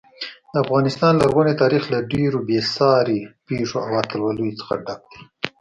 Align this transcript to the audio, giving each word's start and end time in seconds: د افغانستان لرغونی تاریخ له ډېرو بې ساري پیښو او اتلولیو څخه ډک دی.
د 0.51 0.53
افغانستان 0.63 1.13
لرغونی 1.21 1.53
تاریخ 1.63 1.83
له 1.93 1.99
ډېرو 2.13 2.39
بې 2.47 2.59
ساري 2.75 3.19
پیښو 3.47 3.77
او 3.85 3.91
اتلولیو 4.01 4.57
څخه 4.59 4.73
ډک 4.85 5.01
دی. 5.11 5.21